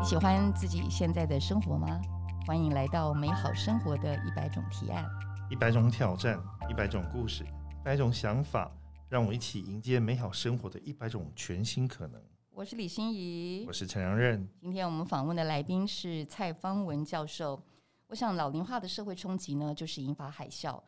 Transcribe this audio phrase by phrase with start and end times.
[0.00, 2.00] 你喜欢自己现在的生活吗？
[2.46, 5.04] 欢迎来到美好生活的一百种提案。
[5.50, 6.40] 一百种挑战，
[6.70, 8.70] 一百种故事，一百种想法，
[9.08, 12.22] 让我一起迎接美好生活的一百种全新可能。
[12.50, 17.60] 我是李欣怡我，是陈良任，今天我们访问的来宾是蔡方文教授。
[18.06, 20.80] 我想老龄化的社会冲击呢，就是引发海啸。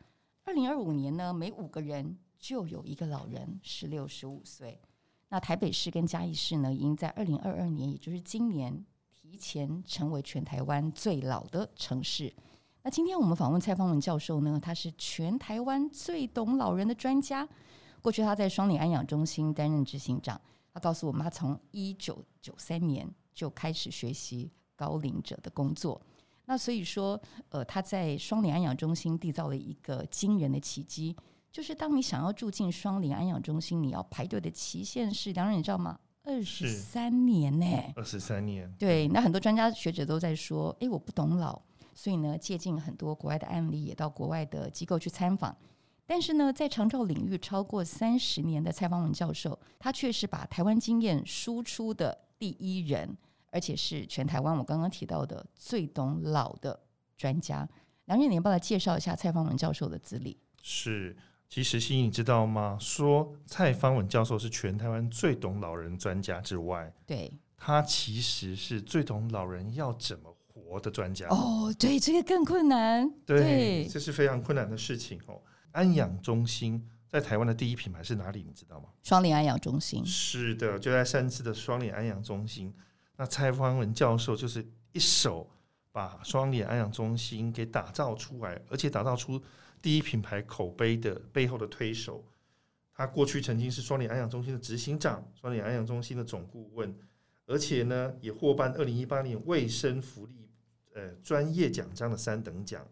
[0.45, 4.79] 二零二五年呢，每五个人就有一个老人十六十五岁。
[5.27, 8.85] 那台北市跟嘉义市呢，已经在二零二二年，也就是今年，
[9.31, 12.33] 提前成为全台湾最老的城市。
[12.83, 17.47] 那今天我们访问蔡芳文教授呢，他是全台湾最懂老人的专家。
[18.01, 20.39] 过去他在双联安养中心担任执行长，
[20.73, 26.01] 他告诉我们，他从一九九三年就开始学习高龄者的工作。
[26.43, 27.17] 那所以说，
[27.51, 31.15] 呃，他在双联安养中心缔造了一个惊人的奇迹，
[31.49, 35.97] 就是当你想要住进双林安养中心，你要排队的期限是，两人你知道吗？
[36.23, 41.59] 二十三年呢、二十三年，对，那很多专家学者都在说，诶，我不懂老，
[41.95, 45.55] 所以呢，借鉴很多国外的案例，也到国外的机构去参访。
[46.05, 53.17] 但是呢，在长照领域超过三十年的蔡方文教授，他却是把台湾经验输出的第一人，
[53.49, 56.79] 而且是全台湾我刚刚提到的最懂老的
[57.17, 57.67] 专家。
[58.05, 60.37] 梁月，你要不要来介绍一下蔡方文教授的资历？
[60.61, 61.17] 是。
[61.51, 62.77] 其实心怡，你知道吗？
[62.79, 71.27] 说蔡方文教授是全台湾最懂老人专家之外，对，他其实是最懂老人要怎么活的专家。
[71.27, 73.13] 哦，对，这个更困难。
[73.25, 75.41] 对，这是非常困难的事情哦。
[75.73, 78.45] 安养中心在台湾的第一品牌是哪里？
[78.47, 78.85] 你知道吗？
[79.03, 82.73] 双联安养中心，是的，就在三次的双联安养中心。
[83.17, 85.45] 那蔡方文教授就是一手
[85.91, 89.41] 把双联安养中心给打造出来，而且打造出
[89.81, 92.23] 第一品牌口碑的背后的推手。
[92.93, 96.95] 他过去曾经是双联安养中心的执行长，双联安养中心的总顾问，
[97.47, 100.49] 而且呢也获颁二零一八年卫生福利
[100.93, 102.85] 呃专业奖章的三等奖。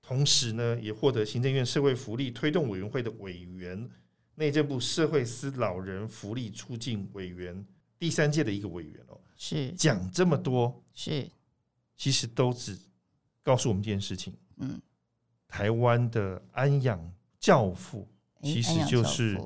[0.00, 3.90] 同时呢，也获得行政院社会福利推动委员会的委员，
[4.36, 7.66] 内政部社会司老人福利促进委员
[7.98, 9.20] 第三届的一个委员哦。
[9.36, 11.28] 是讲这么多，是，
[11.96, 12.78] 其实都只
[13.42, 14.80] 告诉我们一件事情：嗯，
[15.56, 17.00] 台湾的安养
[17.40, 18.06] 教父，
[18.42, 19.40] 其实就是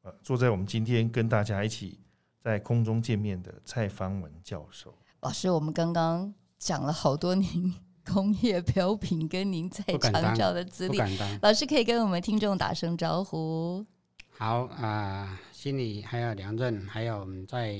[0.00, 2.00] 呃，坐在我们今天跟大家一起
[2.40, 4.96] 在空中见面的蔡方文教授。
[5.20, 7.74] 老师，我们刚刚讲了好多您
[8.06, 10.98] 工业标品跟您在长不敢当照的资历。
[11.42, 13.84] 老师可以跟我们听众打声招呼。
[14.30, 17.78] 好啊、心里还有梁振，还有我们在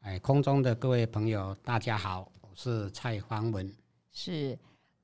[0.00, 3.74] 哎空中的各位朋友，大家好，我是蔡方文。
[4.12, 4.58] 是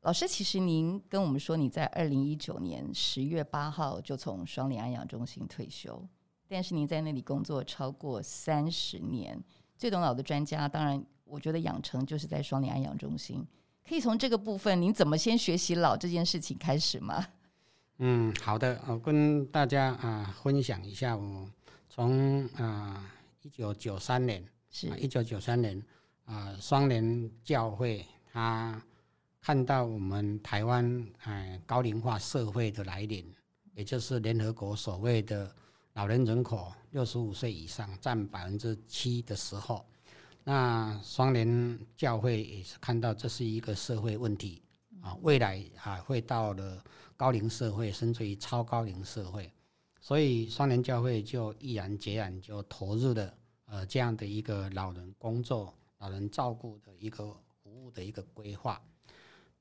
[0.05, 6.07] 老师，其实您跟我们说，你在二零一九年十月八号就从双联安养中心退休，
[6.47, 9.43] 但是您在那里工作超过三十年，
[9.79, 13.43] 最懂老的专家，当然我觉得养成就是在双联安养中心。
[13.89, 17.27] 可以从这个部分，您怎么先学习老这件事情开始吗？
[17.97, 21.49] 嗯，好的，我跟大家啊、分享一下，我
[21.89, 23.11] 从啊
[23.41, 25.83] 一九九三年是一九九三年
[26.27, 28.79] 啊，双联教会他
[29.44, 33.31] 看到我们台湾哎高龄化社会的来临，
[33.75, 35.55] 也就是联合国所谓的
[35.93, 39.84] 老人人口六十五岁以上占百分之七的时候，
[40.44, 44.62] 那双联教会也是看到这是一个社会问题
[45.03, 46.82] 啊，未来啊会到了
[47.15, 49.53] 高龄社会，甚至于超高龄社会，
[50.00, 53.34] 所以双联教会就毅然决然就投入了
[53.66, 58.81] 呃这样的一个老人工作、老人照顾的一个服务的一个规划。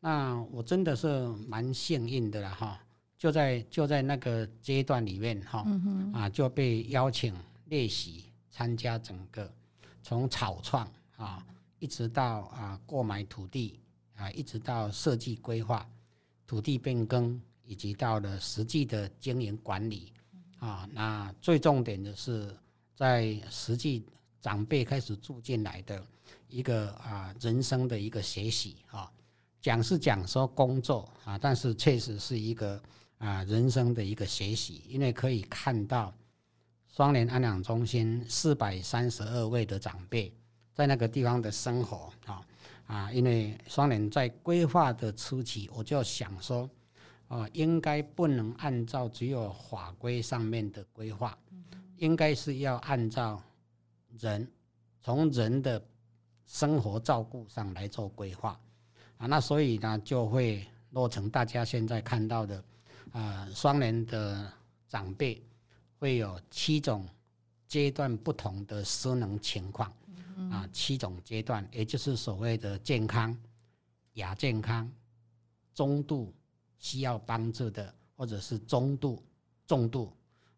[0.06, 2.78] 那我真的是蛮幸运的了哈，
[3.18, 5.66] 就在就在那个阶段里面哈，
[6.12, 7.34] 啊就被邀请
[7.68, 9.50] 列席参加整个
[10.02, 11.42] 从草创啊
[11.80, 13.80] 一直到啊购买土地
[14.18, 15.90] 啊，一直到设计规划、
[16.46, 20.12] 土地变更，以及到了实际的经营管理
[20.60, 20.86] 啊。
[20.92, 22.54] 那最重点的是
[22.94, 24.06] 在实际
[24.42, 26.06] 长辈开始住进来的
[26.50, 29.10] 一个啊人生的一个学习啊。
[29.64, 32.80] 讲是讲说工作啊，但是确实是一个
[33.18, 36.14] 啊人生的一个学习，因为可以看到
[36.90, 40.36] 双联安养中心四百三十二位的长辈
[40.74, 42.46] 在那个地方的生活啊
[42.88, 46.70] 啊，因为双联在规划的初期，我就想说，
[47.30, 51.38] 啊，应该不能按照只有法规上面的规划，
[51.96, 53.42] 应该是要按照
[54.20, 54.46] 人
[55.02, 55.82] 从人的
[56.46, 58.60] 生活照顾上来做规划。
[59.28, 62.64] 那所以呢，就会落成大家现在看到的，
[63.12, 64.52] 啊，双联的
[64.88, 65.42] 长辈
[65.98, 67.08] 会有七种
[67.68, 69.92] 阶段不同的失能情况，
[70.52, 73.36] 啊，七种阶段，也就是所谓的健康、
[74.14, 74.92] 亚健康、
[75.74, 76.34] 中度
[76.78, 79.24] 需要帮助的，或者是中度、
[79.66, 80.12] 重度，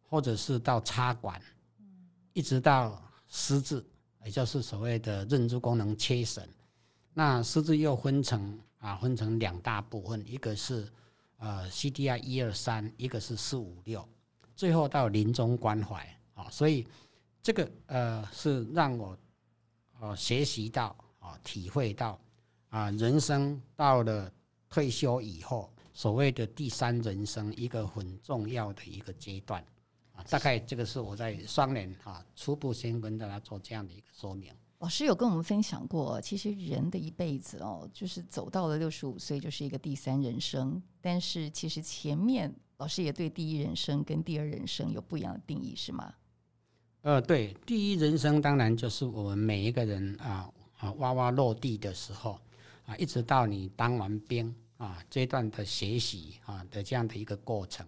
[0.10, 1.42] 或者是到插管，
[2.34, 3.86] 一直到失智，
[4.24, 6.50] 也就是所谓的认知功能缺损。
[7.18, 10.86] 那失智又分成啊，分成两大部分，一个是
[11.38, 14.06] 呃 CDI 一二三，一个是四五六，
[14.54, 16.86] 最后到临终关怀啊，所以
[17.42, 19.18] 这个呃是让我
[20.02, 22.20] 呃学习到啊，体会到
[22.68, 24.30] 啊，人生到了
[24.68, 29.66] 退休以后，所谓的第三人生一个很重要的一个阶段
[30.12, 34.54] 啊，大概这个是我在双联啊初步先跟大家做这样的一个说明。
[34.86, 40.80] 老师有跟我们分享过，其实人的一辈子哦，就是走到了六十五岁，就是一个第三人生。
[41.02, 46.14] 但是其实前面老师也对第一人生跟第二人生有不一样的定义，是吗？
[47.02, 50.48] 呃，对，第一人生当然就是我们每一个人啊
[50.78, 52.40] 啊哇哇落地的时候
[52.86, 57.84] 啊，一直到你当完兵啊这段的学习啊的这样的一个过程，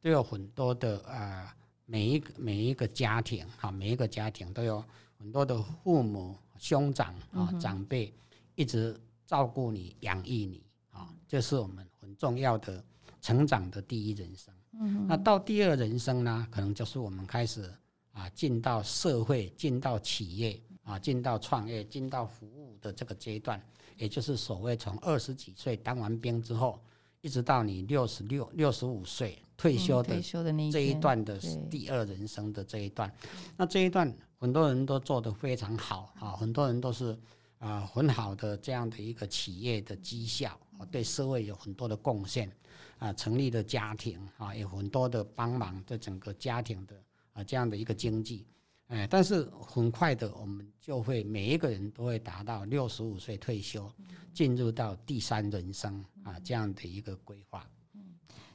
[0.00, 1.52] 都有很多的啊
[1.86, 4.84] 每一个每一个家庭啊每一个家庭都有。
[5.18, 8.12] 很多的父母、兄长啊、长辈
[8.54, 12.84] 一直照顾你、养育你啊，这是我们很重要的
[13.20, 14.54] 成长的第一人生。
[14.78, 17.72] 嗯，那到第二人生呢，可能就是我们开始
[18.12, 23.60] 啊进到社会、进到企业啊、进到创业、进到服务的这个阶段，
[23.96, 26.80] 也就是所谓从二十几岁当完兵之后，
[27.22, 30.20] 一直到你六十六、六十五岁退休的
[30.70, 31.38] 这一段的
[31.70, 33.12] 第二人生的这一段，
[33.56, 34.14] 那这一段。
[34.38, 37.18] 很多人都做得非常好啊，很多人都是
[37.58, 40.60] 啊很好的这样的一个企业的绩效，
[40.90, 42.52] 对社会有很多的贡献
[42.98, 46.94] 啊，成立的家庭啊有很多的帮忙，对整个家庭的
[47.32, 48.46] 啊这样的一个经济，
[48.88, 53.90] 哎，但是很快的我们就会每一个人都会达到六十五岁退休，
[54.34, 57.66] 进入到第三人生啊这样的一个规划。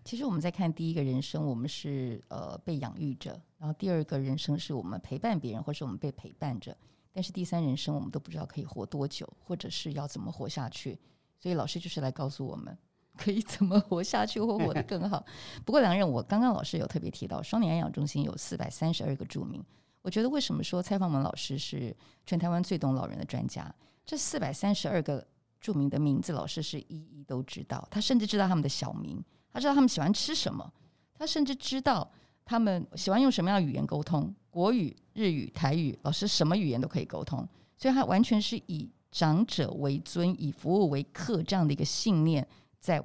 [0.03, 6.75] 其实我们在看第一个人生，我们是呃被养育着；然后第二个人生是我们陪伴别人，或是我们被陪伴着。
[7.13, 10.98] 但是第三人生，我们都不知道可以活多久，或者是要怎么活下去。
[11.39, 12.77] 所以老师就是来告诉我们，
[13.18, 15.24] 可以怎么活下去或活得更好。
[15.65, 19.63] 不过两个人，我刚刚老师有特别提到，双年安养中心有四百三十二个住民。
[20.01, 21.95] 我觉得为什么说蔡方文老师是
[22.25, 23.74] 全台湾最懂老人的专家？
[24.06, 25.25] 这四百三十二个
[25.59, 29.24] 著名的名字，老师是一一都知道，他甚至知道他们的小名。
[29.53, 30.71] 他知道他们喜欢吃什么，
[31.13, 32.09] 他甚至知道
[32.45, 42.48] 他们喜欢用什么样的语言沟通，国语、日语、台语，老师什么语言都可以沟通，所以他完全是以长者为尊，以服务为客这样的一个信念，
[42.80, 43.03] 在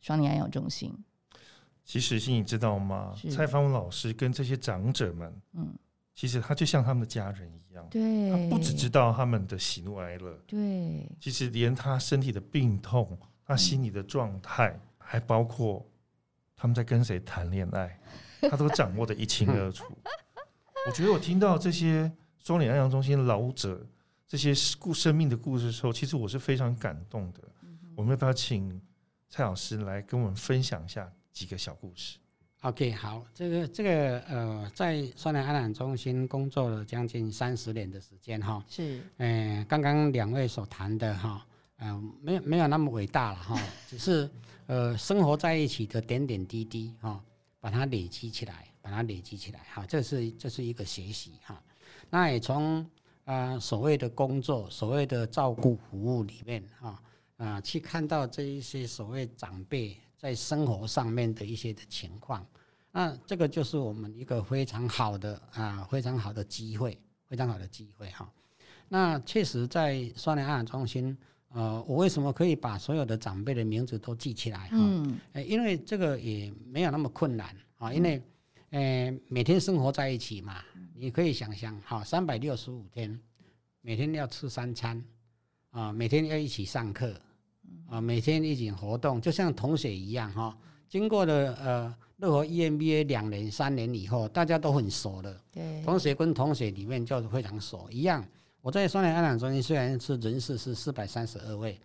[0.00, 0.92] 双年安养中心。
[1.84, 3.14] 其实，心你知道吗？
[3.30, 5.74] 蔡芳文老师跟这些长者们，嗯，
[6.14, 14.80] 其实他就像他们的家人一样，对，他不只知道他们的喜怒哀乐，对，其实连他身体的病痛，他心理的状态。
[15.04, 15.86] 还包括
[16.56, 18.00] 他们在跟谁谈恋爱，
[18.50, 19.84] 他都掌握的一清二楚。
[20.86, 23.86] 我觉得我听到这些双脸安阳中心老者
[24.26, 27.40] 这些故生命的故事的时候，其实我是非常感动的。
[27.94, 28.80] 我们要不要请
[29.28, 32.18] 蔡老师来跟我们分享一下几个小故事
[32.62, 41.46] ？OK，好，这个这个呃，在双脸安养中心工作了将近三十年的时间哈，是，嗯，刚刚两位所谈的哈，
[41.84, 44.28] 嗯，没有没有那么伟大了哈， 只是。
[44.66, 47.22] 呃，生活在一起的点点滴滴哈，
[47.60, 51.62] 把它累积起来，把它累积起来哈，这是这是一个学习哈。
[52.08, 52.82] 那也从
[53.26, 56.98] 啊所谓的工作、所谓的照顾服务里面哈
[57.36, 62.42] 啊，去看到这一些所谓长辈在生活上面的一些的情况，
[62.90, 66.98] 那这个就是我们一个非常好的啊非常好的机会，
[67.28, 68.26] 非常好的机会哈。
[68.88, 71.14] 那确实在双联安养中心。
[71.54, 74.68] 呃，我为什么可以把所有的长辈的名字都记起来？
[74.72, 78.20] 嗯，因为这个也没有那么困难啊，因为，
[78.70, 80.56] 呃，每天生活在一起嘛，
[80.96, 83.16] 你可以想象，哈，三百六十五天，
[83.82, 85.00] 每天要吃三餐，
[85.70, 87.14] 啊，每天要一起上课，
[87.88, 90.58] 啊，每天一起活动，就像同学一样，哈，
[90.88, 98.26] 经过了呃任何 EMBA 两年、三年以后，大家都很熟了，对，同学跟同学里面就是非常熟一样。
[98.64, 101.78] 我在双联安养中心，虽然是人数是四百三十二位，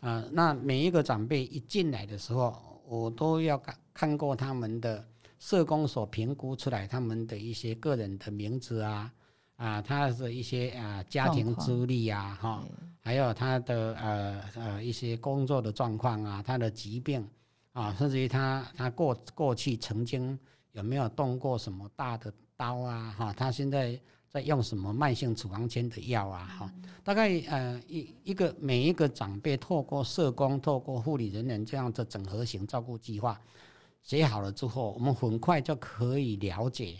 [0.00, 5.02] 啊，那每一个长辈一进来的时候，我都要看看过他们的
[5.38, 9.10] 社工所评估出来他们的一些个人的名字啊，
[9.56, 12.62] 啊，他的一些啊家庭资历啊，哈，
[13.00, 17.26] 还有他的呃呃一些工作的状况啊，他的疾病
[17.72, 20.38] 啊，甚至于他他过过去曾经
[20.72, 23.98] 有没有动过什么大的刀啊，哈，他现在。
[24.36, 33.40] 在用什么慢性处方签的药啊，哈，大概呃一一个每一个长辈透过社工、透过护理人员这样的整合型照顾计划
[34.02, 36.98] 写好了之后，我们很快就可以了解，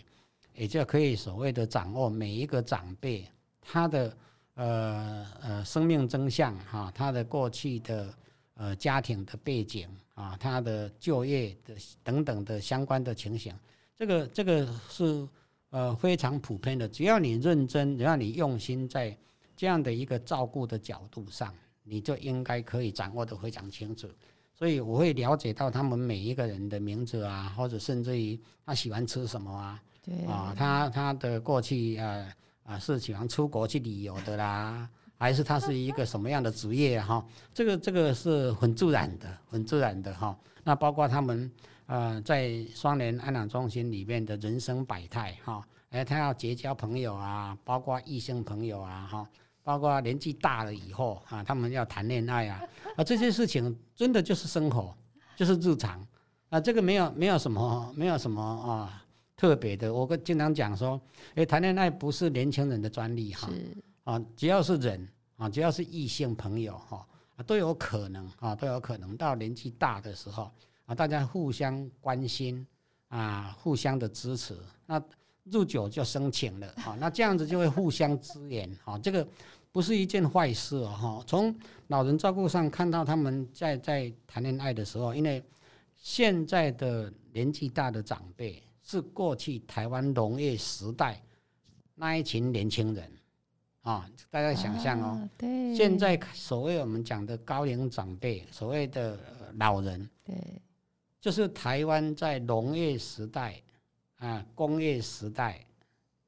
[0.55, 3.23] 也就可以所谓的掌握每一个长辈
[3.61, 4.17] 他的
[4.55, 8.11] 呃呃生命真相哈，他的过去的
[8.55, 13.53] 呃家庭的背景啊，他的就业的等等的相关的情形，
[13.95, 15.27] 这个这个是。
[15.69, 19.15] 呃，非常普遍的，只要你认真，只要你用心，在
[19.55, 24.07] 这样的一个照顾的角度上，你就应该可以掌握的非常清楚。
[24.55, 32.27] 所以我会了解到他们每一个人的名字啊，或者甚至于他喜欢吃什么啊，对啊，他他的过去啊
[32.63, 37.23] 啊是喜欢出国去旅游的啦，还是他是一个什么样的职业哈？
[37.53, 40.35] 这个这个是很自然的，很自然的哈。
[40.63, 41.51] 那包括他们。
[41.87, 49.29] 呃，在双联安养中心里面的人生百态哈，哎，他要结交朋友啊，包括异性朋友啊哈，
[49.63, 52.61] 包括年纪大了以后啊，他们要谈恋爱啊，
[52.97, 54.93] 啊，这些事情真的就是生活，
[55.37, 56.05] 就是日常
[56.49, 59.01] 啊，这个没有没有什么没有什么啊
[59.37, 59.93] 特别的。
[59.93, 60.99] 我跟经常讲说，
[61.35, 63.49] 哎，谈恋爱不是年轻人的专利哈，
[64.03, 67.07] 啊，只要是人啊，只要是异性朋友哈，
[67.45, 70.51] 都有可能啊，都有可能到年纪大的时候。
[70.87, 72.65] 啊，大家互相关心
[73.09, 75.01] 啊，互相的支持，那
[75.43, 79.27] 入酒就生情了啊，那这样子就会互相支援啊，这个
[79.71, 81.23] 不是一件坏事哦哈。
[81.27, 81.53] 从
[81.87, 85.43] 老人照顾上看到他们在在谈恋爱的时候，因为
[85.97, 91.21] 现在的年纪大的长辈是过去台湾农业时代
[91.95, 93.11] 那一群年轻人
[93.81, 99.19] 啊，大家想象哦，对，现在所谓我们讲的高龄长辈，所谓的
[99.57, 100.35] 老人，对。
[101.19, 103.61] 就是台湾在农业时代
[104.17, 105.65] 啊，工业时代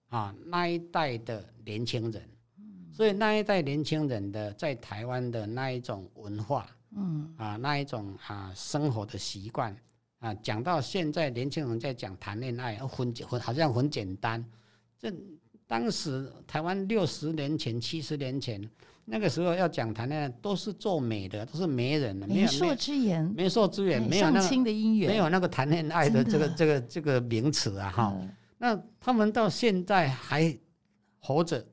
[0.09, 2.29] 啊那一代的年轻人，
[2.91, 7.33] 所以那一代年轻人的在台湾的那一种文化，嗯。
[7.37, 9.75] 啊那一种啊生活的习惯
[10.19, 14.43] 啊，讲到现在年轻人在讲谈恋爱，很很好像很简单，
[14.97, 15.13] 这
[15.67, 18.69] 当时台湾六十年前、七十年前。
[19.11, 28.15] 那个时候要讲谈恋爱，都是做美的，都是媒人的，媒妁之言，媒妁之言，没有那个没有那个谈恋爱的这个这个这个名词啊哈。
[28.59, 30.55] 那他们到现在还
[31.19, 31.65] 活着，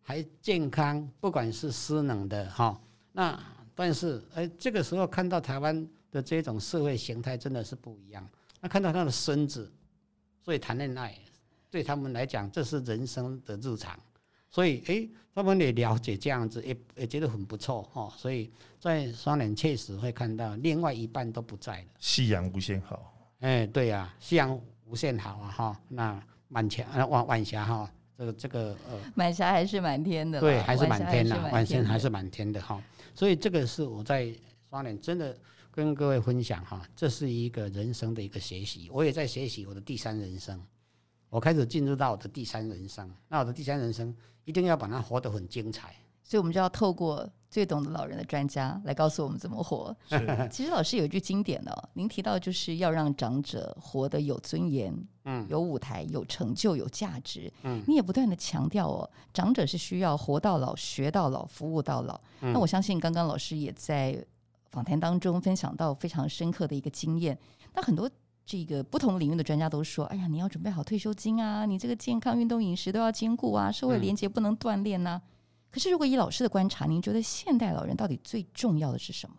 [0.00, 2.80] 还健康，不管是失能的哈。
[3.12, 3.38] 那
[3.74, 8.28] 但是哎，这个时候看到台湾的这种社会形态真的是不一样。
[8.60, 9.72] 那看到他的孙子，
[10.44, 11.16] 所以谈恋爱
[11.70, 13.96] 对他们来讲，这是人生的日常。
[14.52, 18.12] 所以，哎，他们也了解这样子，也也觉得很不错哈。
[18.18, 21.86] 所以在双联确实会看到另外一半都不在了。
[21.98, 25.80] 夕阳无限好，哎，对呀，夕阳无限好啊哈。
[25.88, 32.78] 那满霞啊，晚晚霞哈，这个这个呃，晚霞还是满天的，对，还是满天的，晚霞还是满天的哈。
[33.14, 34.30] 所以这个是我在
[34.68, 35.34] 双联真的
[35.70, 40.62] 跟各位分享哈，这是一个人生的一个学习，我也在学习我的第三人生。
[41.30, 44.14] 我开始进入到我的第三人生，那我的第三人生
[44.44, 49.94] 一定要把它活得很精彩，所以我们就要透过最懂得老人的专家来告诉我们怎么活。
[50.50, 54.92] 其实老师有一句经典的，您提到就是要让长者活得有尊严，
[55.24, 57.52] 嗯，有舞台、有成就、有价值。
[57.62, 62.20] 嗯，你也不断的强调哦，长者是需要活到老、学到老、服务到老。
[62.40, 64.24] 那我相信刚刚老师也在
[64.70, 67.38] 访谈当中分享到非常深刻的一个经验。
[67.74, 68.10] 那很多。
[68.44, 75.20] 这个不同领域的专家都说：“哎呀，你要准备好退休金啊，你这个健康、运动、饮食都要兼顾啊，社会连接不能断裂呐。”
[75.70, 79.36] 可是，如果以老师的观察，您觉得现代老人到底最重要的是什么？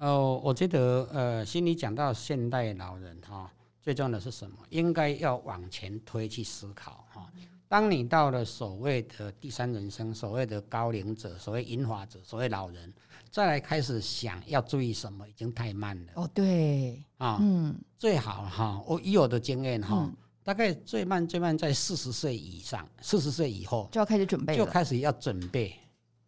[0.00, 4.58] 哦，我觉得，呃，心里讲到现代老人哈，最重要的是什么？
[4.68, 7.32] 应该要往前推去思考哈。
[7.68, 12.92] 当你到了所谓的第三人生，所谓的高龄者，所谓银发者，所谓老人。
[13.36, 16.12] 再来开始想要注意什么，已经太慢了。
[16.14, 20.10] 哦，对，啊，嗯，最好哈，我以我的经验哈，
[20.42, 25.74] 大概最慢最慢在四十岁以上，四十岁以后就要开始准备，就开始要准备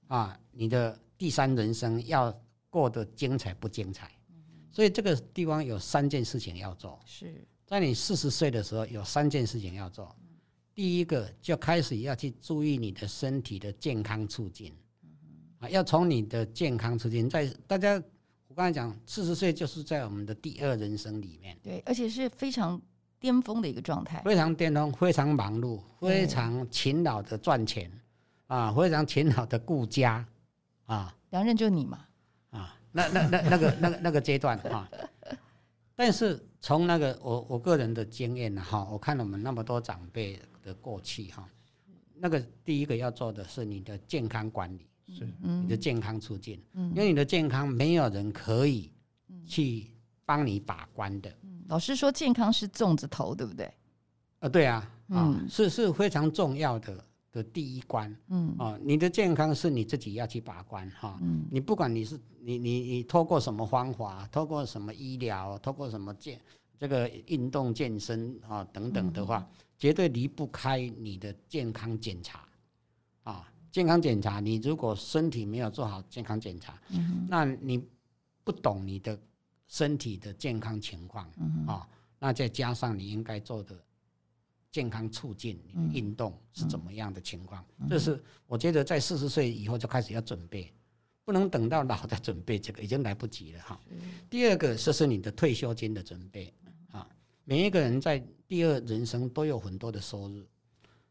[0.08, 2.30] 啊，你的第三人生要
[2.68, 4.12] 过得精彩不精彩？
[4.70, 7.00] 所以这个地方有三件事情要做。
[7.06, 10.14] 是在你四十岁的时候，有三件事情要做。
[10.74, 14.76] 第一个就开始要去注意你的身体的健康促进。
[15.58, 17.94] 啊，要从你的健康出现，在大家，
[18.46, 22.80] 我刚才讲，四十岁就是在我们的第二人生里面，对，而且是非常
[23.18, 27.90] 巅峰的一个状态，非常巅峰，非常忙碌，非常勤劳的赚钱，
[28.46, 30.24] 啊，非常勤劳的顾家，
[30.86, 32.06] 啊，梁任就你嘛，
[32.50, 34.88] 啊，那那那那个那个那个阶段啊，
[35.96, 41.48] 但是从那个我我个人的经验呢，哈，我看我们那么多长辈的过去哈。
[42.20, 46.90] 那个第一个要做的是你的健康管理，是嗯你的健康促进，嗯。
[46.90, 48.90] 因为你的健康没有人可以
[49.46, 49.86] 去
[50.24, 51.32] 帮你把关的。
[51.68, 53.72] 老师说健康是粽子头，对不对？
[54.40, 54.76] 啊，对啊，
[55.08, 58.14] 啊、嗯是是非常重要的的第一关。
[58.28, 58.54] 嗯。
[58.58, 61.44] 啊、你的健康是你自己要去把关哈、嗯。
[61.50, 66.40] 你不管你是你你你透过什么方法，透过什么医疗，透过什么健
[66.78, 69.46] 这个运动健身啊等等的话，
[69.76, 72.48] 绝对离不开你的健康检查
[73.24, 73.50] 啊。
[73.70, 77.82] 健康检查，你如果身体没有做好健康检查，嗯那你
[78.44, 79.18] 不懂你的
[79.66, 83.78] 身体的健康情况嗯啊，那再加上你应该做的
[84.70, 87.64] 健康促进，你的运动是怎么样的情况？
[87.88, 90.72] 这是我觉得在四十岁以后就开始要准备，
[91.24, 93.80] 不能等到老再准备这个，已经来不及了哈。
[94.28, 96.52] 第二个就是你的退休金的准备
[96.90, 97.08] 啊，
[97.44, 100.44] 每一个人在第二人生都有很多的收入，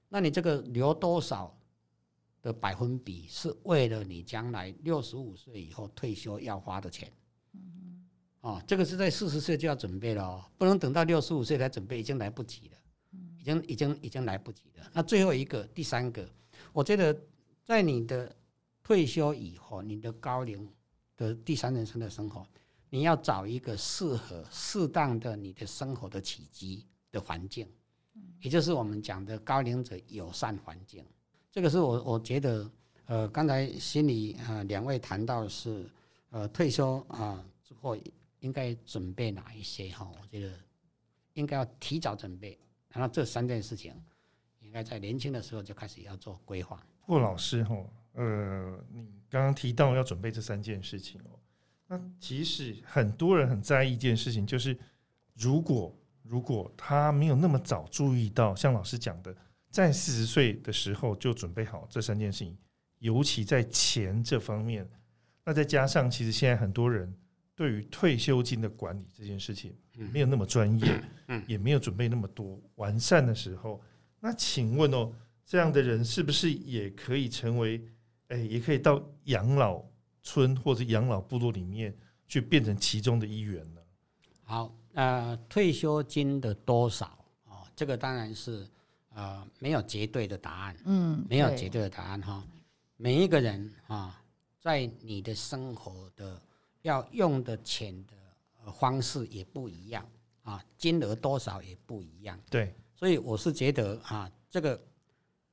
[0.08, 1.56] 那你这个留多少
[2.48, 7.12] 的百分比是为了你将来六十五岁以后退休要花的钱？
[7.54, 8.08] 嗯
[8.40, 12.78] 哦，这个是在四十岁就要准备了哦，不能等到六十五岁才准备，已经来不及了，
[13.38, 14.90] 已经已经已经来不及了。
[14.94, 16.26] 那最后一个，第三个，
[16.72, 17.22] 我觉得
[17.66, 18.34] 在你的
[18.82, 20.72] 退休以后，你的高龄
[21.18, 22.48] 的第三人生的生活，
[22.90, 27.70] 你要找一个适合、适当的你的生活的契机的环境，
[28.40, 31.04] 也就是我们讲的高龄者友善环境。
[31.58, 32.70] 这个是我我觉得，
[33.08, 35.90] 呃，刚才心里呃两位谈到是，
[36.30, 37.98] 呃，退休啊、之后
[38.42, 40.08] 应该准备哪一些哈？
[40.22, 40.54] 我觉得
[41.34, 42.56] 应该要提早准备，
[42.90, 43.92] 然后这三件事情
[44.60, 46.80] 应该在年轻的时候就开始要做规划。
[47.08, 47.76] 不过老师哈，
[48.14, 51.40] 呃，你刚刚提到要准备这三件事情哦，
[51.88, 54.78] 那其实很多人很在意一件事情，就是
[55.34, 59.36] 如果如果他没有那么早注意到，像老师讲的，
[59.70, 62.58] 在四十岁的时候就准备好这三件事情，
[63.00, 64.90] 尤其在钱这方面，
[65.44, 67.14] 那再加上其实现在很多人
[67.56, 69.76] 对于退休金的管理这件事情
[70.12, 71.04] 没有那么专业，
[71.48, 73.82] 也没有准备那么多完善的时候，
[74.20, 75.12] 那请问哦，
[75.46, 77.82] 这样的人是不是也可以成为，
[78.30, 79.84] 哎，也可以到养老
[80.24, 81.96] 村或者养老部落里面
[82.28, 83.82] 去变成其中的一员呢？
[84.44, 87.26] 好，呃，退休金的多少？
[87.46, 88.68] 哦，这个当然是
[89.18, 92.44] 呃没有绝对的答案，嗯，没有绝对的答案哈。
[92.98, 94.24] 每一个人啊，
[94.62, 96.40] 在你的生活的
[96.84, 98.14] 要用的钱的
[98.64, 100.08] 呃方式也不一样
[100.44, 102.40] 啊，金额多少也不一样。
[102.48, 104.80] 对，所以我是觉得啊，这个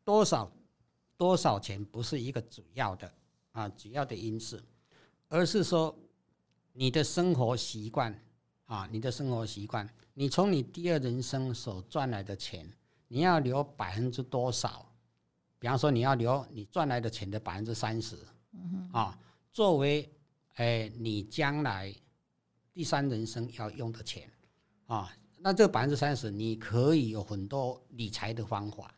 [0.04, 0.52] 多少
[1.16, 3.10] 多少钱不是一个主要的
[3.52, 4.60] 啊主要的因素，
[5.28, 5.96] 而是说
[6.74, 8.14] 你的生活习惯
[8.66, 12.70] 啊，你的生活习惯，你从你第二人生所赚来的钱，
[13.14, 14.92] 你要留百分之多少？
[15.60, 18.18] 比方说你要留你赚来的钱的百分之三十，
[18.90, 19.16] 啊，
[19.52, 20.12] 作为
[20.54, 21.94] 哎你将来
[22.72, 24.28] 第三人生要用的钱
[24.86, 28.92] 啊，那这百分之三十，你可以有很多理财的方法，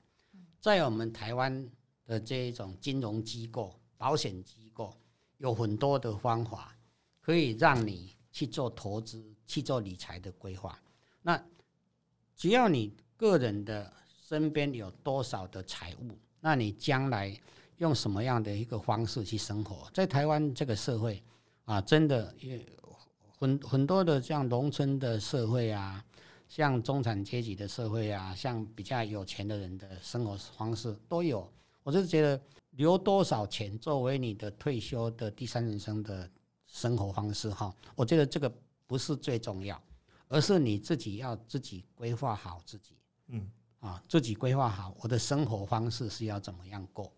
[0.60, 1.70] 在我们台湾
[2.06, 4.96] 的这一种金融机构、保险机构，
[5.36, 6.74] 有很多的方法
[7.20, 10.80] 可以让你去做投资、去做理财的规划。
[11.20, 11.38] 那
[12.34, 13.92] 只要你个人的
[14.28, 16.10] 身边有多少的财物，
[16.40, 17.32] 那你将来
[17.78, 19.88] 用什么样的一个方式去生活？
[19.94, 21.22] 在台湾这个社会
[21.64, 22.60] 啊，真的也
[23.38, 26.04] 很很多的像农村的社会啊，
[26.48, 31.48] 像中产阶级的社会啊，像比较有钱的人的生活方式都有。
[31.84, 36.28] 我就是觉得留多少钱作为你的退休的第三人生的
[36.66, 38.52] 生活方式哈，我觉得这个
[38.88, 39.80] 不是最重要，
[40.26, 42.96] 而是你自己要自己规划好自己
[43.28, 43.48] 嗯，
[43.80, 47.12] 啊，自己规划好我的生活方式是要怎么样过，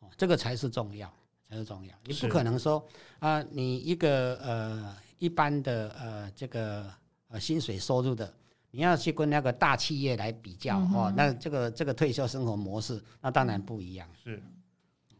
[0.00, 1.12] 哦，这个才是重要，
[1.48, 1.94] 才是重要。
[2.04, 2.84] 你不可能说
[3.18, 6.92] 啊，你一个呃一般的呃这个
[7.28, 8.32] 呃薪水收入的，
[8.70, 14.08] 你要去跟那个大企业来比较、哦，那这个这个退休生活模式，那当然不一样。
[14.24, 14.42] 是。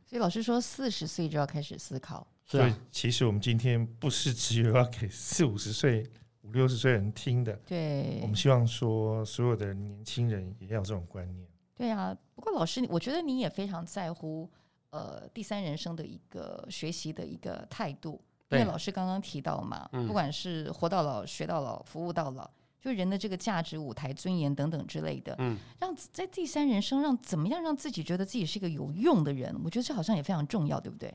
[0.06, 6.04] 所以老师说四十岁就要开始思考，所以其实我们今天不是只有要给四五十岁、
[6.50, 11.48] 五六十岁人听的，对我们希望说所有的年轻人也要有这种观念。
[11.76, 12.16] 对啊。
[12.34, 14.50] 不过老师，我觉得你也非常在乎
[14.90, 31.14] 呃第三人生的一个学习的一个态度，因为老师刚刚提到嘛，嗯不管是活到老、学到老、服务到老，就人的这个价值、舞台、尊严等等之类的，嗯，让在第三人生让怎么样让自己觉得自己是一个有用的人，我觉得这好像也非常重要，对不对？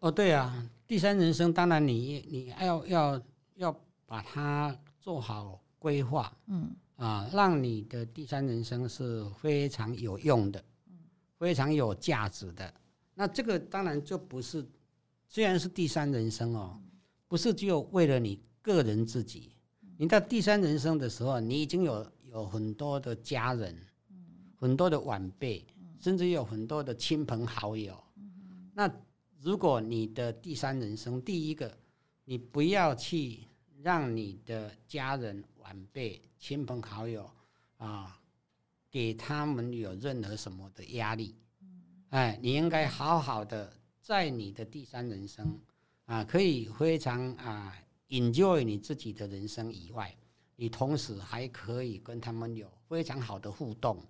[0.00, 3.22] 哦，对啊，第三人生当然你你要要
[3.56, 3.80] 要
[4.12, 10.98] 把它做好规划嗯啊，让你的第三人生是非常有用的，嗯
[11.38, 12.74] 非常有价值的。
[13.14, 14.62] 那这个当然就不是，
[15.26, 16.78] 虽然是第三人生哦，
[17.26, 19.54] 不是只有为了你个人自己。
[19.96, 23.74] 你到第三人生的时候，你已经有有很多的家人，
[24.56, 25.66] 很多的晚辈，
[25.98, 27.98] 甚至有很多的亲朋好友。
[28.74, 28.94] 那
[29.40, 31.74] 如果你的第三人生，第一个，
[32.26, 33.44] 你不要去
[33.82, 37.28] 让你的家人、晚辈、亲朋好友
[37.78, 38.16] 啊，
[38.88, 41.34] 给他们有任何什么的压力。
[42.10, 45.58] 哎，你应该好好的在你的第三人生
[46.04, 47.76] 啊，可以非常啊
[48.08, 50.14] enjoy 你自己的人生以外，
[50.54, 54.00] 你同时还可以跟他们有非常好的互动，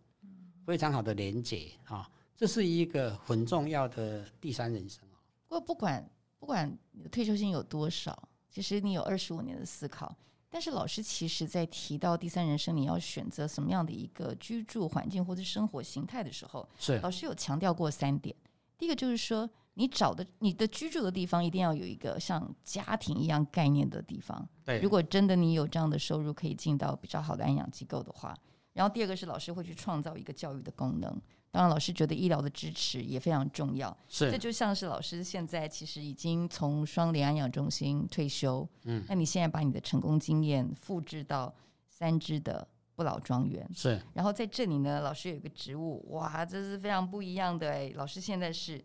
[0.67, 5.17] 非常好的连接啊，这是一个很重要的第三人生啊。
[5.49, 10.15] 不过不管不管你的退休金有多少，其实你有二十五年的思考。
[10.51, 18.37] 但是老师其实在提到第三人生，你要选择什么样的一个居住环境或者生活形态的时候，是老师有强调过三点。
[18.77, 24.47] 第一个就是说，你找的你的居住的地方一定要有一个像家庭一样概念的地方。
[24.62, 28.37] 对，如果真的你有这样的收入，可以进到比较好的安养机构的话，
[28.75, 31.19] 然后第二个是老师会去创造一个教育的功能。
[31.53, 33.95] 当然，老师觉得医疗的支持也非常重要。
[34.09, 41.55] 是，这就像是老师现在其实已经从双联安养中心退休，嗯，那你现在把你的成功经验复制到
[41.91, 44.01] 三支的不老庄园，是。
[44.15, 47.93] 然后在这里呢，老师有一个职务，哇，这是非常不一样的哎。
[47.97, 48.83] 老师现在是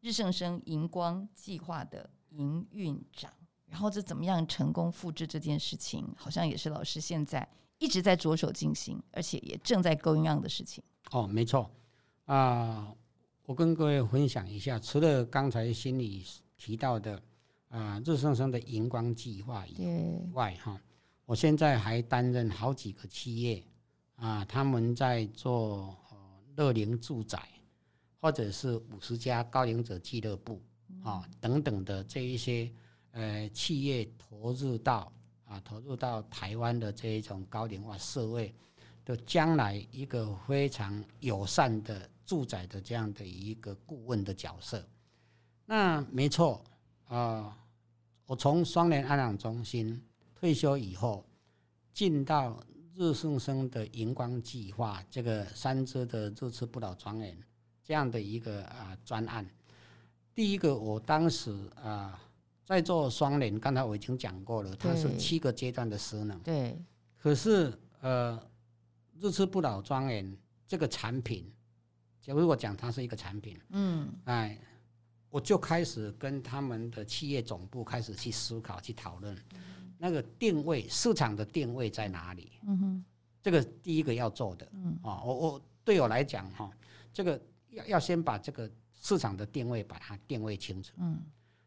[0.00, 3.30] 日盛生荧光计划的营运长，
[3.66, 7.46] 然后这怎么样成功复制这件事情，好像也是老师现在
[7.78, 10.82] 一直在着手进行，而且也正在 going on 的事情。
[11.10, 11.70] 哦，没错。
[12.30, 12.94] 啊，
[13.44, 16.24] 我跟各位分享一下，除了刚才心里
[16.56, 17.20] 提到的
[17.70, 19.84] 啊，日升生的荧光计划以
[20.32, 20.80] 外，哈，
[21.26, 23.60] 我现在还担任好几个企业
[24.14, 25.96] 啊，他们在做
[26.54, 27.42] 乐龄住宅，
[28.20, 30.62] 或者是五十家高龄者俱乐部
[31.02, 32.70] 啊等等的这一些
[33.10, 35.12] 呃企业投入到
[35.46, 38.54] 啊投入到台湾的这一种高龄化社会
[39.04, 42.08] 的将来一个非常友善的。
[42.30, 44.88] 住宅的这样的一个顾问的角色，
[45.66, 46.64] 那没错
[47.08, 47.58] 啊。
[48.24, 50.00] 我从双联安养中心
[50.36, 51.26] 退休以后，
[51.92, 52.62] 进到
[52.94, 57.36] 日盛生的荧光计划这个三支的日次不老庄园
[57.82, 59.44] 这样的一个啊专案。
[60.32, 61.50] 第一个，我当时
[61.82, 62.16] 啊
[62.64, 66.38] 在做双联，刚才我已经讲过了，它是七个阶段的失能。
[66.38, 66.80] 对。
[67.18, 68.40] 可是呃，
[69.18, 70.38] 日次不老庄园
[70.68, 71.52] 这个产品。
[72.20, 74.58] 就如我讲它是一个产品，嗯，哎，
[75.30, 79.36] 我就开始跟他们的企业总部开始去思考、去讨论，
[79.96, 82.52] 那个定位市场的定位在哪里？
[82.66, 83.04] 嗯哼，
[83.42, 86.70] 这个第一个要做的，嗯啊，我我对我来讲哈，
[87.12, 91.18] 这个要要先把这个市场的定位把它定位清楚，嗯，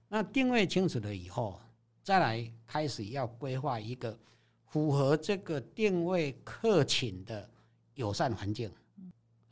[0.08, 1.60] 那定位清楚了以后，
[2.04, 4.18] 再来开始要规划一个
[4.68, 7.50] 符合这个定位客群的
[7.96, 8.72] 友善环境。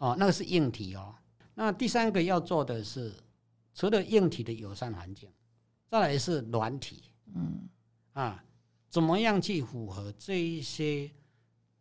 [0.01, 1.13] 哦，那个是硬体哦。
[1.53, 3.13] 那第三个要做的是，
[3.71, 5.29] 除了硬体的友善环境，
[5.87, 7.03] 再来是软体。
[7.35, 7.69] 嗯，
[8.13, 8.43] 啊，
[8.89, 11.11] 怎么样去符合这一些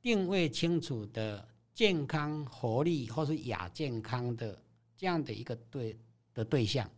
[0.03, 4.63] 定位清楚的健康、活力或是亚健康的
[4.99, 5.99] 这样的一个对
[6.35, 6.89] 的对象？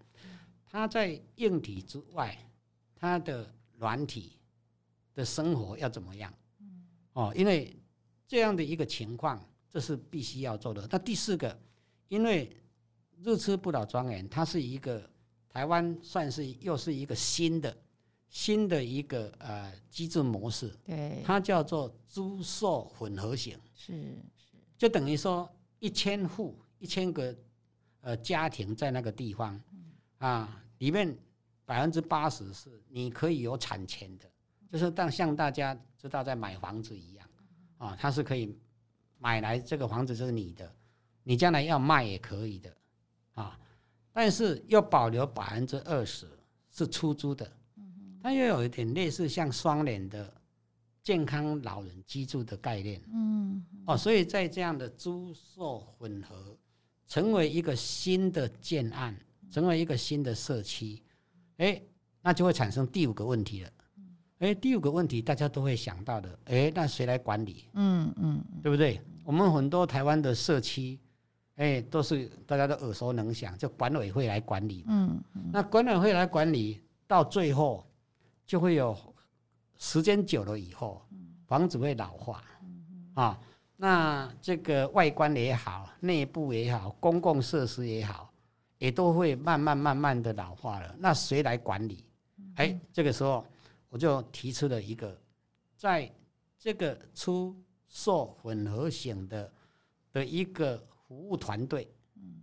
[0.66, 2.36] 他在硬体之外，
[2.96, 4.32] 他的软体
[5.14, 6.34] 的生活要怎么样？
[7.12, 7.76] 哦，因为
[8.26, 9.40] 这样的一个情况。
[9.72, 10.86] 这是必须要做的。
[10.90, 11.58] 那第四个，
[12.08, 12.54] 因为
[13.22, 15.08] 日吃不老庄园，它是一个
[15.48, 17.74] 台湾算是又是一个新的
[18.28, 20.68] 新的一个呃机制模式。
[20.84, 23.58] 对，它叫做租售混合型。
[23.74, 23.94] 是
[24.36, 27.34] 是，就等于说一千户一千个
[28.02, 29.58] 呃家庭在那个地方
[30.18, 31.16] 啊，里面
[31.64, 34.30] 百分之八十是你可以有产权的，
[34.70, 37.26] 就是当像大家知道在买房子一样
[37.78, 38.54] 啊，它是可以。
[39.22, 40.68] 买来这个房子就是你的，
[41.22, 42.76] 你将来要卖也可以的，
[43.34, 43.56] 啊，
[44.12, 46.26] 但是要保留百分之二十
[46.72, 47.48] 是出租的，
[48.20, 50.34] 它又有一点类似像双联的
[51.04, 56.58] 健康老人居住的概念，嗯，哦，所以在这样的租售混合，
[57.06, 59.16] 成为一个新的建案，
[59.52, 61.00] 成为一个新的社区，
[61.58, 61.80] 哎，
[62.20, 63.70] 那就会产生第五个问题了。
[64.40, 67.66] 哎，第五个问题大家都会想到的，哎，那谁来管理？
[67.74, 69.00] 嗯嗯，对不对？
[69.24, 70.98] 我们很多台湾的社区，
[71.56, 74.84] 哎，都是大家都耳熟能详，就管委会来管理。
[74.88, 77.86] 嗯，那管委会来管理，到最后
[78.44, 78.96] 就会有
[79.76, 81.02] 时间久了以后，
[81.46, 82.42] 房子会老化。
[83.14, 83.38] 啊，
[83.76, 88.32] 那这个外观也好，内部也好，公共设施也好，
[88.78, 90.94] 也都会慢慢慢慢的老化了。
[90.98, 92.04] 那谁来管理？
[92.56, 93.46] 哎，这个时候
[93.88, 95.16] 我就提出了一个，
[95.76, 96.10] 在
[96.58, 97.54] 这个出
[97.92, 99.52] 售混合型的
[100.14, 101.86] 的一个服务团队，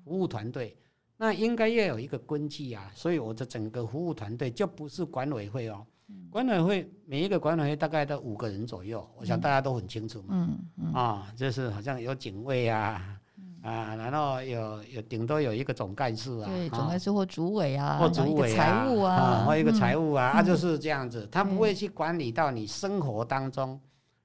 [0.04, 0.78] 服务团队，
[1.18, 2.92] 那应该要有一个根基啊。
[2.94, 5.84] 所以我的整个服务团队就不是管委会哦。
[6.30, 10.28] 管委会每一个管委会大概都五个人左右，我想大家都很清楚嘛。
[10.30, 13.20] 嗯嗯啊，就是好像有警卫啊，
[13.64, 23.80] 啊，然后有有顶多有一个总干事啊，对，啊总干事或主委啊，或主委财务啊，或一个财务，务啊，嗯啊，就是这样子，他不会去管理到你生活当中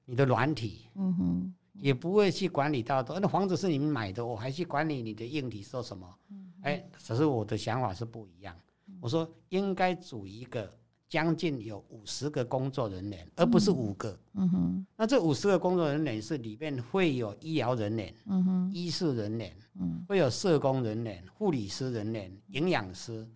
[0.05, 6.07] 你的软体，嗯哼，也不会去管理到说那房子是你们买的，我还去管理你的硬体说什么？
[6.31, 8.57] 嗯哎，只是我的想法是不一样，
[9.01, 10.73] 我说应该组一个
[11.09, 14.19] 将近有五十个工作人员，而不是五个。
[14.33, 20.05] 嗯哼，那这五十个工作人员是里面会有医疗人员、嗯哼，医事人员，嗯。
[20.09, 23.29] 会有社工人员、护理师人员、营养师，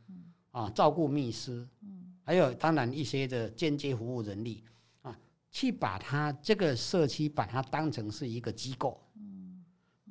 [0.51, 1.67] 啊，照顾密师，
[2.23, 4.63] 还有当然一些的间接服务人力。
[4.65, 4.78] 啊，
[5.51, 9.01] 去把它这个社区把它当成是一个机构，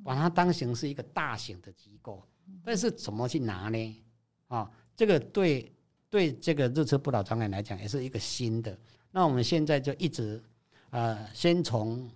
[0.02, 2.22] 把它当成是一个大型的机构，
[2.64, 4.04] 但是怎么去拿呢？
[4.48, 5.72] 啊，这个对
[6.10, 8.76] 对这个日车不老庄园来讲也是一个新的。
[9.10, 10.42] 那我们现在就一直
[10.90, 12.10] 呃，先从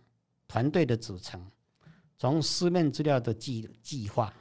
[0.48, 1.40] 团队的组成，
[2.18, 4.32] 从书面资料的计计划